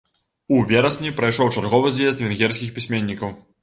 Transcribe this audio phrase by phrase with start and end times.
[0.55, 3.43] У верасні прайшоў чарговы з'езд венгерскіх пісьменнікаў.